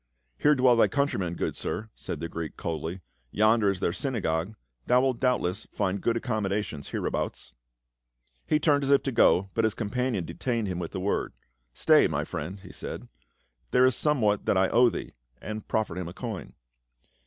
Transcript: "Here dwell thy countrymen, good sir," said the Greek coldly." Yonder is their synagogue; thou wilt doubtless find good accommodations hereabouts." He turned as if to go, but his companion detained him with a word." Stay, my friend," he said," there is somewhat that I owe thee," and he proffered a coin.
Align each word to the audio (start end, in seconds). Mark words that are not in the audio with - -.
"Here 0.39 0.55
dwell 0.55 0.75
thy 0.77 0.87
countrymen, 0.87 1.35
good 1.35 1.55
sir," 1.55 1.91
said 1.95 2.19
the 2.19 2.27
Greek 2.27 2.57
coldly." 2.57 3.01
Yonder 3.41 3.69
is 3.69 3.79
their 3.81 3.93
synagogue; 3.93 4.55
thou 4.87 4.99
wilt 4.99 5.19
doubtless 5.19 5.67
find 5.71 6.01
good 6.01 6.17
accommodations 6.17 6.87
hereabouts." 6.89 7.53
He 8.47 8.57
turned 8.59 8.81
as 8.81 8.89
if 8.89 9.03
to 9.03 9.11
go, 9.11 9.51
but 9.53 9.63
his 9.63 9.75
companion 9.75 10.25
detained 10.25 10.67
him 10.67 10.79
with 10.79 10.95
a 10.95 10.99
word." 10.99 11.33
Stay, 11.83 12.07
my 12.07 12.23
friend," 12.25 12.61
he 12.61 12.73
said," 12.73 13.09
there 13.69 13.85
is 13.85 13.95
somewhat 13.95 14.45
that 14.47 14.57
I 14.57 14.69
owe 14.69 14.89
thee," 14.89 15.13
and 15.39 15.57
he 15.59 15.65
proffered 15.67 15.99
a 15.99 16.13
coin. 16.13 16.53